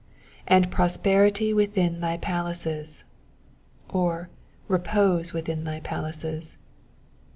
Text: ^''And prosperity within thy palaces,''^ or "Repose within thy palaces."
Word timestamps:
^''And 0.47 0.71
prosperity 0.71 1.53
within 1.53 2.01
thy 2.01 2.17
palaces,''^ 2.17 3.03
or 3.93 4.31
"Repose 4.67 5.31
within 5.31 5.63
thy 5.63 5.79
palaces." 5.81 6.57